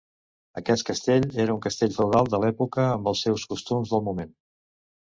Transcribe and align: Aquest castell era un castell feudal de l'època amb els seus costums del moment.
Aquest 0.61 0.85
castell 0.87 1.27
era 1.43 1.55
un 1.57 1.61
castell 1.67 1.93
feudal 1.99 2.33
de 2.35 2.41
l'època 2.45 2.87
amb 2.97 3.13
els 3.13 3.23
seus 3.29 3.49
costums 3.55 3.95
del 3.97 4.07
moment. 4.11 4.39